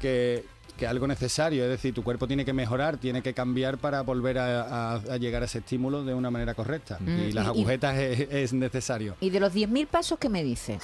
que, 0.00 0.44
que 0.78 0.86
algo 0.86 1.06
necesario. 1.06 1.62
Es 1.64 1.70
decir, 1.70 1.94
tu 1.94 2.02
cuerpo 2.02 2.26
tiene 2.26 2.44
que 2.44 2.52
mejorar, 2.52 2.96
tiene 2.96 3.22
que 3.22 3.32
cambiar 3.34 3.78
para 3.78 4.02
volver 4.02 4.38
a, 4.38 4.62
a- 4.62 4.94
a 4.96 5.16
llegar 5.16 5.42
a 5.42 5.46
ese 5.46 5.58
estímulo 5.58 6.04
de 6.04 6.14
una 6.14 6.30
manera 6.30 6.54
correcta. 6.54 6.98
Mm, 7.00 7.08
y 7.28 7.32
las 7.32 7.44
y- 7.44 7.46
y- 7.46 7.50
agujetas 7.50 7.96
es, 7.96 8.20
es 8.30 8.52
necesario. 8.52 9.16
Y 9.20 9.30
de 9.30 9.40
los 9.40 9.52
10.000 9.54 9.86
pasos 9.86 10.18
que 10.18 10.28
me 10.28 10.42
dices, 10.42 10.82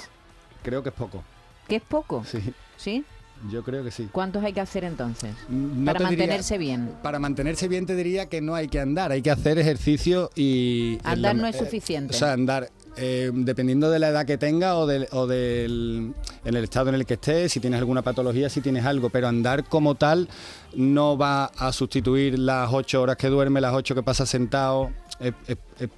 Creo 0.63 0.83
que 0.83 0.91
es 0.91 0.95
poco. 0.95 1.25
que 1.69 1.77
es 1.77 1.83
poco, 1.83 2.25
Sí, 2.25 2.39
¿sí? 2.77 3.05
yo 3.51 3.63
creo 3.65 3.83
que 3.83 3.91
sí. 3.91 4.09
¿Cuántos 4.13 4.45
hay 4.45 4.53
que 4.53 4.61
hacer 4.61 4.85
entonces? 4.85 5.35
No 5.49 5.87
para 5.93 5.99
diría- 6.01 6.19
mantenerse 6.19 6.59
bien. 6.59 6.93
Para 7.03 7.19
mantenerse 7.19 7.67
bien 7.69 7.87
te 7.87 7.97
diría 7.97 8.27
que 8.27 8.41
no 8.43 8.55
hay 8.55 8.69
que 8.69 8.79
andar, 8.79 9.11
hay 9.13 9.23
que 9.23 9.31
hacer 9.31 9.59
ejercicio 9.59 10.31
y... 10.37 10.99
Andar 11.05 11.35
la- 11.37 11.43
no 11.43 11.47
es 11.49 11.57
eh, 11.57 11.59
suficiente. 11.61 12.15
o 12.15 12.19
sea, 12.19 12.33
andar, 12.33 12.69
eh, 12.97 13.31
dependiendo 13.33 13.91
de 13.91 13.99
la 13.99 14.09
edad 14.09 14.27
que 14.27 14.37
tenga 14.39 14.77
o, 14.77 14.87
del, 14.87 15.07
o 15.13 15.27
del 15.27 16.13
en 16.45 16.57
el 16.57 16.65
estado 16.65 16.89
en 16.89 16.95
el 16.97 17.07
que 17.07 17.15
estés, 17.15 17.53
si 17.53 17.61
tienes 17.61 17.79
alguna 17.79 18.03
patología, 18.03 18.49
si 18.51 18.61
tienes 18.61 18.85
algo, 18.85 19.11
pero 19.11 19.29
andar 19.29 19.65
como 19.65 19.95
tal 19.95 20.29
no 20.75 21.17
va 21.17 21.47
a 21.47 21.73
sustituir 21.73 22.39
las 22.39 22.69
ocho 22.73 23.03
horas 23.03 23.17
que 23.17 23.29
duerme, 23.29 23.61
las 23.61 23.75
ocho 23.75 23.95
que 23.95 24.03
pasas 24.03 24.29
sentado. 24.29 24.91
Es, 25.19 25.33
es- 25.47 25.59
es- 25.79 25.89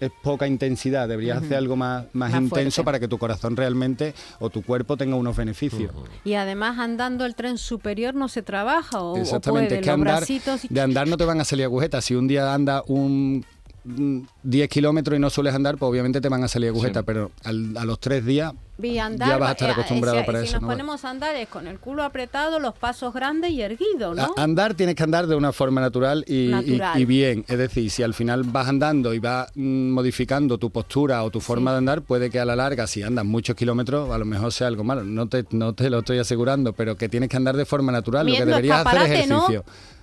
es 0.00 0.10
poca 0.22 0.46
intensidad, 0.46 1.06
deberías 1.06 1.42
hacer 1.42 1.58
algo 1.58 1.76
más, 1.76 2.04
más, 2.14 2.32
Más 2.32 2.40
intenso 2.40 2.76
fuerte. 2.76 2.84
para 2.86 3.00
que 3.00 3.06
tu 3.06 3.18
corazón 3.18 3.54
realmente 3.54 4.14
o 4.38 4.48
tu 4.48 4.62
cuerpo 4.62 4.96
tenga 4.96 5.14
unos 5.14 5.36
beneficios. 5.36 5.92
Y 6.24 6.32
además 6.34 6.78
andando 6.78 7.26
el 7.26 7.34
tren 7.34 7.58
superior 7.58 8.14
no 8.14 8.28
se 8.28 8.40
trabaja 8.40 8.98
o, 9.02 9.12
o 9.12 9.16
Exactamente, 9.18 9.68
puede, 9.68 9.80
es 9.80 9.84
que 9.84 9.90
andar, 9.90 10.24
y- 10.26 10.68
de 10.72 10.80
andar 10.80 11.06
no 11.06 11.18
te 11.18 11.26
van 11.26 11.38
a 11.42 11.44
salir 11.44 11.66
agujetas. 11.66 12.02
Si 12.02 12.14
un 12.14 12.28
día 12.28 12.54
anda 12.54 12.82
un 12.86 13.44
10 13.84 14.68
kilómetros 14.68 15.16
y 15.16 15.20
no 15.20 15.30
sueles 15.30 15.54
andar, 15.54 15.76
pues 15.78 15.88
obviamente 15.90 16.20
te 16.20 16.28
van 16.28 16.44
a 16.44 16.48
salir 16.48 16.68
agujetas, 16.70 17.02
pero 17.04 17.30
al- 17.44 17.76
a 17.76 17.84
los 17.84 17.98
tres 18.00 18.24
días 18.24 18.52
andar, 18.98 19.28
ya 19.28 19.36
vas 19.36 19.50
a 19.50 19.52
estar 19.52 19.68
eh, 19.68 19.72
acostumbrado 19.72 20.20
si, 20.20 20.24
para 20.24 20.40
si 20.40 20.46
eso. 20.46 20.54
nos 20.54 20.62
¿no? 20.62 20.68
ponemos 20.68 21.04
a 21.04 21.10
andar 21.10 21.36
es 21.36 21.48
con 21.48 21.66
el 21.66 21.78
culo 21.78 22.02
apretado, 22.02 22.58
los 22.58 22.74
pasos 22.74 23.12
grandes 23.12 23.50
y 23.50 23.60
erguido, 23.60 24.14
¿no? 24.14 24.32
A- 24.36 24.42
andar 24.42 24.72
tienes 24.74 24.94
que 24.94 25.02
andar 25.02 25.26
de 25.26 25.34
una 25.36 25.52
forma 25.52 25.82
natural 25.82 26.24
y, 26.26 26.46
y- 26.46 26.48
Natural. 26.48 26.98
y 27.00 27.04
bien. 27.04 27.44
Es 27.46 27.58
decir, 27.58 27.90
si 27.90 28.02
al 28.02 28.14
final 28.14 28.42
vas 28.44 28.68
andando 28.68 29.12
y 29.12 29.18
vas 29.18 29.50
mm, 29.54 29.90
modificando 29.90 30.56
tu 30.56 30.70
postura 30.70 31.22
o 31.24 31.30
tu 31.30 31.40
forma 31.40 31.72
de 31.72 31.78
andar, 31.78 32.00
puede 32.02 32.30
que 32.30 32.40
a 32.40 32.46
la 32.46 32.56
larga, 32.56 32.86
si 32.86 33.02
andas 33.02 33.24
muchos 33.26 33.54
kilómetros, 33.54 34.10
a 34.10 34.16
lo 34.16 34.24
mejor 34.24 34.50
sea 34.50 34.66
algo 34.68 34.82
malo. 34.82 35.04
No 35.04 35.28
te, 35.28 35.44
no 35.50 35.74
te 35.74 35.90
lo 35.90 35.98
estoy 35.98 36.18
asegurando, 36.18 36.72
pero 36.72 36.96
que 36.96 37.10
tienes 37.10 37.28
que 37.28 37.36
andar 37.36 37.56
de 37.58 37.66
forma 37.66 37.92
natural. 37.92 38.26
lo 38.28 38.32
que 38.34 38.46
deberías 38.46 38.86
hacer 38.86 39.02
escaparate, 39.02 39.26
¿no? 39.26 39.46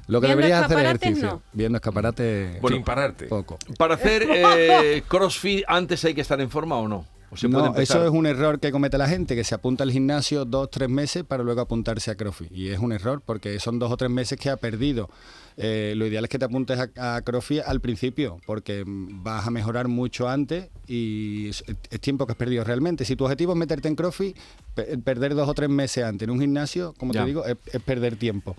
Lo 0.08 0.22
que 0.22 0.28
deberías 0.28 0.64
hacer 0.66 0.80
ejercicio. 0.80 1.28
no. 1.28 1.42
Viendo 1.54 1.78
escaparate. 1.78 2.60
Sin 2.70 2.84
pararte. 2.84 3.26
Poco. 3.26 3.58
Para 3.78 3.96
hacer 3.96 4.24
eh, 4.30 5.04
crossfit, 5.08 5.64
¿antes 5.68 6.04
hay 6.06 6.14
que 6.14 6.22
estar 6.22 6.40
en 6.42 6.50
forma 6.50 6.76
o 6.78 6.88
no? 6.88 7.06
¿O 7.30 7.36
se 7.36 7.50
puede 7.50 7.66
No, 7.72 7.76
eso 7.76 8.06
es 8.06 8.10
un 8.10 8.26
error 8.26 8.58
que 8.62 8.72
comete 8.72 8.98
la 8.98 9.10
gente, 9.10 9.36
que 9.36 9.44
se 9.44 9.54
apunta 9.54 9.84
al 9.84 9.92
gimnasio 9.92 10.46
dos, 10.46 10.72
tres 10.72 10.88
meses 10.88 11.26
para 11.26 11.44
luego 11.44 11.60
apuntarse 11.60 12.10
a 12.10 12.16
CrossFit. 12.16 12.50
Y 12.54 12.70
es 12.70 12.80
un 12.80 12.94
error 12.94 13.22
porque 13.26 13.60
son 13.60 13.80
dos 13.80 13.92
o 13.92 13.98
tres 13.98 14.10
meses 14.10 14.40
que 14.40 14.50
ha 14.50 14.56
perdido. 14.56 15.10
Eh, 15.58 15.94
lo 15.98 16.06
ideal 16.06 16.24
es 16.24 16.30
que 16.30 16.40
te 16.40 16.46
apuntes 16.46 16.80
a, 16.96 17.16
a 17.18 17.22
CrossFit 17.24 17.64
al 17.66 17.82
principio, 17.82 18.40
porque 18.46 18.84
vas 18.88 19.46
a 19.46 19.50
mejorar 19.52 19.90
mucho 19.90 20.30
antes 20.30 20.70
y 20.88 21.50
es, 21.50 21.66
es 21.90 22.00
tiempo 22.00 22.26
que 22.26 22.32
has 22.32 22.38
perdido 22.38 22.64
realmente. 22.64 23.04
Si 23.04 23.18
tu 23.18 23.26
objetivo 23.26 23.52
es 23.52 23.58
meterte 23.58 23.90
en 23.90 23.96
CrossFit, 23.98 24.38
pe- 24.74 24.98
perder 25.00 25.36
dos 25.36 25.50
o 25.50 25.54
tres 25.54 25.70
meses 25.70 26.06
antes 26.06 26.26
en 26.26 26.30
un 26.30 26.40
gimnasio, 26.40 26.94
como 26.98 27.12
Ya. 27.12 27.22
te 27.24 27.28
digo, 27.28 27.44
es, 27.46 27.58
es 27.74 27.82
perder 27.82 28.16
tiempo. 28.16 28.56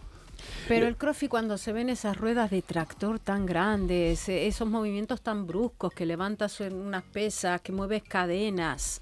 Pero 0.69 0.87
el 0.87 0.97
crossfit 0.97 1.31
cuando 1.31 1.57
se 1.59 1.73
ven 1.73 1.89
esas 1.89 2.17
ruedas 2.17 2.51
de 2.51 2.63
tractor 2.63 3.19
tan 3.19 3.47
grandes, 3.47 4.29
eh, 4.29 4.47
esos 4.47 4.69
movimientos 4.69 5.21
tan 5.23 5.47
bruscos, 5.47 5.93
que 5.93 6.07
levantas 6.07 6.61
en 6.61 6.75
unas 6.75 7.03
pesas, 7.05 7.61
que 7.63 7.73
mueves 7.73 8.03
cadenas, 8.03 9.01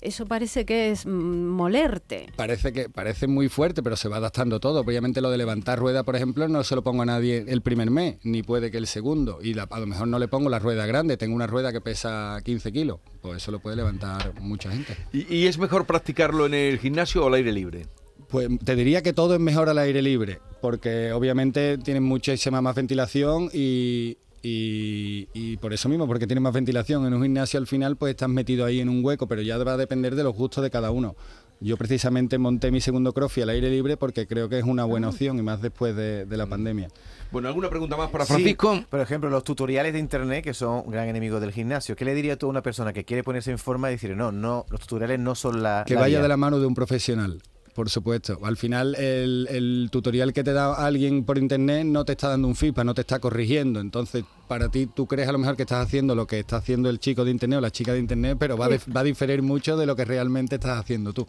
eso 0.00 0.26
parece 0.26 0.64
que 0.64 0.90
es 0.90 1.06
mm, 1.06 1.10
molerte. 1.10 2.26
Parece 2.34 2.72
que 2.72 2.88
parece 2.88 3.28
muy 3.28 3.48
fuerte, 3.48 3.82
pero 3.84 3.94
se 3.96 4.08
va 4.08 4.16
adaptando 4.16 4.58
todo. 4.58 4.80
Obviamente 4.80 5.20
lo 5.20 5.30
de 5.30 5.38
levantar 5.38 5.78
rueda, 5.78 6.02
por 6.02 6.16
ejemplo, 6.16 6.48
no 6.48 6.64
se 6.64 6.74
lo 6.74 6.82
pongo 6.82 7.02
a 7.02 7.06
nadie 7.06 7.44
el 7.46 7.62
primer 7.62 7.90
mes, 7.90 8.16
ni 8.24 8.42
puede 8.42 8.70
que 8.72 8.78
el 8.78 8.88
segundo. 8.88 9.38
Y 9.40 9.54
la- 9.54 9.68
a 9.70 9.78
lo 9.80 9.86
mejor 9.86 10.08
no 10.08 10.18
le 10.18 10.26
pongo 10.28 10.48
la 10.50 10.58
rueda 10.58 10.86
grande, 10.86 11.16
tengo 11.16 11.36
una 11.36 11.46
rueda 11.46 11.72
que 11.72 11.80
pesa 11.80 12.38
15 12.44 12.72
kilos. 12.72 12.98
Pues 13.20 13.36
eso 13.42 13.52
lo 13.52 13.60
puede 13.60 13.76
levantar 13.76 14.40
mucha 14.40 14.72
gente. 14.72 14.96
¿Y, 15.12 15.32
y 15.32 15.46
es 15.46 15.58
mejor 15.58 15.86
practicarlo 15.86 16.46
en 16.46 16.54
el 16.54 16.78
gimnasio 16.80 17.22
o 17.24 17.28
al 17.28 17.34
aire 17.34 17.52
libre? 17.52 17.86
Pues 18.32 18.48
te 18.64 18.74
diría 18.74 19.02
que 19.02 19.12
todo 19.12 19.34
es 19.34 19.40
mejor 19.40 19.68
al 19.68 19.78
aire 19.78 20.02
libre, 20.02 20.40
porque 20.60 21.12
obviamente 21.12 21.78
tienen 21.78 22.02
muchísima 22.02 22.60
más 22.62 22.74
ventilación 22.74 23.50
y, 23.52 24.16
y- 24.42 25.28
y 25.34 25.56
por 25.58 25.72
eso 25.72 25.88
mismo, 25.88 26.06
porque 26.08 26.26
tiene 26.26 26.40
más 26.40 26.52
ventilación. 26.54 27.06
En 27.06 27.14
un 27.14 27.22
gimnasio 27.22 27.60
al 27.60 27.66
final 27.66 27.96
pues 27.96 28.10
estás 28.12 28.28
metido 28.30 28.64
ahí 28.64 28.80
en 28.80 28.88
un 28.88 29.04
hueco, 29.04 29.28
pero 29.28 29.42
ya 29.42 29.58
va 29.58 29.74
a 29.74 29.76
depender 29.76 30.14
de 30.16 30.24
los 30.24 30.34
gustos 30.34 30.64
de 30.64 30.70
cada 30.70 30.90
uno. 30.90 31.14
Yo 31.60 31.76
precisamente 31.76 32.38
monté 32.38 32.72
mi 32.72 32.80
segundo 32.80 33.12
crossfit 33.12 33.44
al 33.44 33.50
aire 33.50 33.70
libre 33.70 33.96
porque 33.96 34.26
creo 34.26 34.48
que 34.48 34.58
es 34.58 34.64
una 34.64 34.84
buena 34.84 35.10
opción 35.10 35.38
y 35.38 35.42
más 35.42 35.62
después 35.62 35.94
de, 35.94 36.24
de 36.26 36.36
la 36.36 36.46
pandemia. 36.46 36.88
Bueno, 37.30 37.46
¿alguna 37.48 37.68
pregunta 37.70 37.96
más 37.96 38.10
para 38.10 38.24
Sí, 38.24 38.32
Francisco? 38.32 38.84
por 38.90 38.98
ejemplo, 38.98 39.30
los 39.30 39.44
tutoriales 39.44 39.92
de 39.92 40.00
internet 40.00 40.42
que 40.42 40.54
son 40.54 40.90
gran 40.90 41.06
enemigo 41.08 41.38
del 41.38 41.52
gimnasio. 41.52 41.94
¿Qué 41.94 42.04
le 42.04 42.14
diría 42.14 42.36
tú 42.36 42.46
a 42.46 42.48
una 42.48 42.62
persona 42.62 42.92
que 42.92 43.04
quiere 43.04 43.22
ponerse 43.22 43.52
en 43.52 43.58
forma 43.58 43.90
y 43.90 43.92
decir, 43.94 44.16
no, 44.16 44.32
no, 44.32 44.64
los 44.70 44.80
tutoriales 44.80 45.20
no 45.20 45.36
son 45.36 45.62
la. 45.62 45.84
Que 45.86 45.94
la 45.94 46.00
vaya 46.00 46.16
vía"? 46.18 46.22
de 46.22 46.28
la 46.28 46.36
mano 46.36 46.58
de 46.58 46.66
un 46.66 46.74
profesional. 46.74 47.40
Por 47.74 47.88
supuesto. 47.88 48.38
Al 48.44 48.58
final, 48.58 48.94
el, 48.96 49.48
el 49.50 49.88
tutorial 49.90 50.34
que 50.34 50.44
te 50.44 50.52
da 50.52 50.74
alguien 50.74 51.24
por 51.24 51.38
internet 51.38 51.86
no 51.86 52.04
te 52.04 52.12
está 52.12 52.28
dando 52.28 52.46
un 52.46 52.54
feedback, 52.54 52.84
no 52.84 52.92
te 52.92 53.00
está 53.00 53.18
corrigiendo. 53.18 53.80
Entonces, 53.80 54.24
para 54.46 54.68
ti, 54.68 54.86
tú 54.86 55.06
crees 55.06 55.26
a 55.28 55.32
lo 55.32 55.38
mejor 55.38 55.56
que 55.56 55.62
estás 55.62 55.86
haciendo 55.86 56.14
lo 56.14 56.26
que 56.26 56.40
está 56.40 56.56
haciendo 56.56 56.90
el 56.90 56.98
chico 56.98 57.24
de 57.24 57.30
internet 57.30 57.58
o 57.58 57.60
la 57.62 57.70
chica 57.70 57.94
de 57.94 57.98
internet, 57.98 58.36
pero 58.38 58.58
va, 58.58 58.66
a 58.66 58.68
dif- 58.70 58.94
va 58.94 59.00
a 59.00 59.04
diferir 59.04 59.40
mucho 59.40 59.78
de 59.78 59.86
lo 59.86 59.96
que 59.96 60.04
realmente 60.04 60.56
estás 60.56 60.78
haciendo 60.78 61.14
tú. 61.14 61.26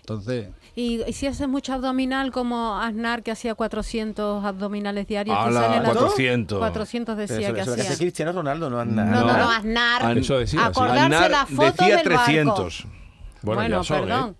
Entonces, 0.00 0.48
Y, 0.74 1.00
y 1.06 1.12
si 1.12 1.28
haces 1.28 1.46
mucho 1.48 1.72
abdominal 1.72 2.32
como 2.32 2.76
Aznar 2.80 3.22
que 3.22 3.30
hacía 3.30 3.54
400 3.54 4.44
abdominales 4.44 5.06
diarios, 5.06 5.36
te 5.36 5.42
¡Hala! 5.44 5.60
sale 5.60 5.76
la 5.80 5.84
400. 5.92 6.58
400 6.58 7.14
Pero 7.14 7.28
decía 7.28 7.46
eso, 7.46 7.54
que 7.54 7.60
eso 7.60 7.70
lo 7.70 7.76
que 7.76 7.82
hace 7.82 7.92
hacía. 7.92 8.04
Cristiano 8.04 8.32
Ronaldo, 8.32 8.68
no 8.68 8.80
anda. 8.80 9.04
No, 9.04 9.20
no, 9.20 9.26
no, 9.28 9.38
No. 9.38 9.50
Aznar. 9.52 10.02
An- 10.04 10.18
Eso 10.18 10.38
decía, 10.38 10.58
sí. 10.60 10.66
Acordarse 10.66 11.00
Aznar 11.14 11.30
las 11.30 11.48
fotos 11.48 11.76
decía 11.76 11.96
del 11.98 12.08
barco. 12.08 12.24
300. 12.24 12.84
Bueno, 13.42 13.60
Bueno, 13.60 13.82
ya 13.82 13.84
son, 13.84 14.10
¿eh? 14.10 14.34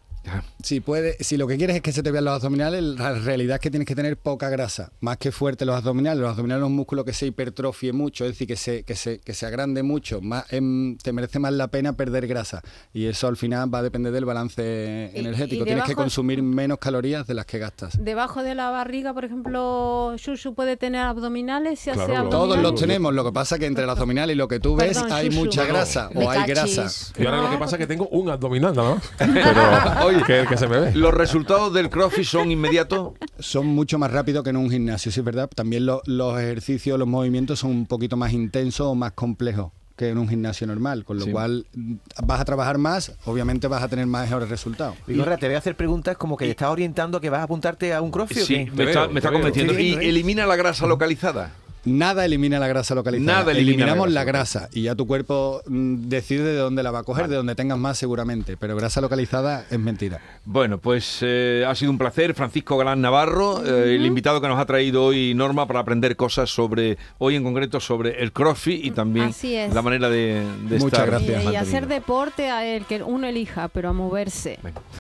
Si, 0.62 0.80
puede, 0.80 1.16
si 1.20 1.36
lo 1.36 1.46
que 1.46 1.56
quieres 1.56 1.76
es 1.76 1.82
que 1.82 1.92
se 1.92 2.02
te 2.02 2.10
vean 2.10 2.24
los 2.24 2.34
abdominales, 2.34 2.82
la 2.82 3.12
realidad 3.14 3.56
es 3.56 3.60
que 3.60 3.70
tienes 3.70 3.86
que 3.86 3.94
tener 3.94 4.16
poca 4.16 4.48
grasa, 4.48 4.90
más 5.00 5.16
que 5.18 5.32
fuerte 5.32 5.64
los 5.64 5.76
abdominales. 5.76 6.20
Los 6.20 6.30
abdominales 6.30 6.62
son 6.62 6.70
un 6.72 6.76
músculo 6.76 7.04
que 7.04 7.12
se 7.12 7.26
hipertrofie 7.26 7.92
mucho, 7.92 8.24
es 8.24 8.32
decir, 8.32 8.46
que 8.46 8.56
se, 8.56 8.82
que 8.84 8.94
se, 8.96 9.20
que 9.20 9.34
se 9.34 9.46
agrande 9.46 9.82
mucho. 9.82 10.20
Más, 10.20 10.44
em, 10.52 10.96
te 10.98 11.12
merece 11.12 11.38
más 11.38 11.52
la 11.52 11.68
pena 11.68 11.92
perder 11.94 12.26
grasa. 12.26 12.62
Y 12.92 13.06
eso 13.06 13.26
al 13.28 13.36
final 13.36 13.72
va 13.72 13.78
a 13.78 13.82
depender 13.82 14.12
del 14.12 14.24
balance 14.24 15.10
Y- 15.14 15.18
energético. 15.18 15.62
y 15.62 15.66
tienes 15.66 15.84
que 15.84 15.94
consumir 15.94 16.42
menos 16.42 16.78
calorías 16.78 17.26
de 17.26 17.34
las 17.34 17.46
que 17.46 17.58
gastas. 17.58 18.02
Debajo 18.02 18.42
de 18.42 18.54
la 18.54 18.70
barriga, 18.70 19.12
por 19.14 19.24
ejemplo, 19.24 20.14
Shushu 20.16 20.54
puede 20.54 20.76
tener 20.76 21.02
abdominales, 21.02 21.78
se 21.80 21.90
hace 21.90 21.98
Claro, 21.98 22.12
lo- 22.12 22.18
abdominales. 22.20 22.50
Todos 22.62 22.62
los 22.72 22.80
tenemos, 22.80 23.14
lo 23.14 23.24
que 23.24 23.32
pasa 23.32 23.56
es 23.56 23.60
que 23.60 23.66
entre 23.66 23.84
el 23.84 23.90
abdominal 23.90 24.30
y 24.30 24.34
lo 24.34 24.48
que 24.48 24.60
tú 24.60 24.76
ves 24.76 24.98
Perdón, 24.98 25.12
hay 25.12 25.28
Shushu. 25.28 25.38
mucha 25.44 25.64
grasa 25.64 26.10
o 26.14 26.30
hay 26.30 26.40
cachis. 26.52 26.76
grasa. 26.76 27.12
Y 27.22 27.26
ahora 27.26 27.42
lo 27.42 27.50
que 27.50 27.56
pasa 27.58 27.76
es 27.76 27.80
que 27.80 27.86
tengo 27.86 28.08
un 28.08 28.30
abdominal 28.30 28.74
nada 28.74 28.94
más. 28.94 29.02
Pero, 29.18 30.13
Oye, 30.14 30.24
que, 30.24 30.46
que 30.48 30.56
se 30.56 30.68
me 30.68 30.78
ve. 30.78 30.92
¿Los 30.94 31.12
resultados 31.14 31.72
del 31.74 31.90
crossfit 31.90 32.24
son 32.24 32.50
inmediatos? 32.50 33.12
Son 33.38 33.66
mucho 33.66 33.98
más 33.98 34.10
rápidos 34.12 34.44
que 34.44 34.50
en 34.50 34.56
un 34.56 34.70
gimnasio, 34.70 35.10
sí 35.12 35.20
es 35.20 35.24
verdad. 35.24 35.48
También 35.54 35.86
lo- 35.86 36.02
los 36.06 36.38
ejercicios, 36.38 36.98
los 36.98 37.08
movimientos 37.08 37.58
son 37.60 37.70
un 37.70 37.86
poquito 37.86 38.16
más 38.16 38.32
intensos 38.32 38.86
o 38.86 38.94
más 38.94 39.12
complejos 39.12 39.72
que 39.96 40.08
en 40.08 40.18
un 40.18 40.28
gimnasio 40.28 40.66
normal, 40.66 41.04
con 41.04 41.18
lo 41.18 41.24
Sí. 41.24 41.30
cual 41.30 41.66
mm, 41.72 41.94
vas 42.24 42.40
a 42.40 42.44
trabajar 42.44 42.78
más, 42.78 43.12
obviamente 43.26 43.68
vas 43.68 43.80
a 43.82 43.86
tener 43.88 44.06
mejores 44.06 44.48
resultados. 44.48 44.96
Vigorra, 45.06 45.36
te 45.36 45.46
voy 45.46 45.54
a 45.54 45.58
hacer 45.58 45.76
preguntas 45.76 46.16
como 46.16 46.36
que 46.36 46.46
te 46.46 46.50
estás 46.50 46.68
orientando 46.70 47.18
a 47.18 47.20
que 47.20 47.30
vas 47.30 47.38
a 47.40 47.44
apuntarte 47.44 47.94
a 47.94 48.02
un 48.02 48.10
crossfit. 48.10 48.42
¿o 48.42 48.44
Sí, 48.46 48.54
qué? 48.64 48.70
me 48.72 48.84
está, 48.84 49.06
me 49.06 49.20
convenciendo. 49.22 49.78
¿Y 49.78 49.92
elimina 49.94 50.46
la 50.46 50.56
grasa 50.56 50.86
localizada? 50.88 51.52
Nada 51.84 52.24
elimina 52.24 52.58
la 52.58 52.68
grasa 52.68 52.94
localizada. 52.94 53.40
Nada 53.40 53.52
elimina 53.52 53.86
la 53.86 53.92
Eliminamos 53.92 54.06
grasa 54.06 54.14
la 54.14 54.24
grasa, 54.24 54.68
y 54.72 54.82
ya 54.82 54.94
tu 54.94 55.06
cuerpo 55.06 55.62
mm, 55.66 56.08
decide 56.08 56.44
de 56.44 56.56
dónde 56.56 56.82
la 56.82 56.90
va 56.90 57.00
a 57.00 57.02
coger, 57.02 57.28
de 57.28 57.36
donde 57.36 57.54
tengas 57.54 57.78
más 57.78 57.98
seguramente, 57.98 58.56
pero 58.56 58.76
grasa 58.76 59.00
localizada 59.00 59.66
es 59.70 59.78
mentira. 59.78 60.20
Bueno, 60.44 60.78
pues 60.78 61.18
eh, 61.22 61.64
ha 61.66 61.74
sido 61.74 61.90
un 61.90 61.98
placer, 61.98 62.34
Francisco 62.34 62.76
Galán 62.76 63.00
Navarro, 63.00 63.64
eh, 63.64 63.96
el 63.96 64.06
invitado 64.06 64.40
que 64.40 64.48
nos 64.48 64.58
ha 64.58 64.66
traído 64.66 65.04
hoy 65.04 65.34
Norma 65.34 65.66
para 65.66 65.80
aprender 65.80 66.16
cosas 66.16 66.50
sobre, 66.50 66.96
hoy 67.18 67.36
en 67.36 67.44
concreto 67.44 67.80
sobre 67.80 68.22
el 68.22 68.32
crossfit 68.32 68.84
y 68.84 68.90
también 68.90 69.26
Así 69.26 69.54
es. 69.56 69.74
la 69.74 69.82
manera 69.82 70.08
de, 70.08 70.44
de 70.68 70.78
Muchas 70.78 70.84
estar 70.84 71.06
gracias. 71.06 71.44
Y, 71.44 71.56
hacer 71.56 71.86
deporte 71.86 72.50
a 72.50 72.64
el 72.66 72.84
que 72.84 73.02
uno 73.02 73.26
elija, 73.26 73.68
pero 73.68 73.90
a 73.90 73.92
moverse. 73.92 74.58
Venga. 74.62 74.80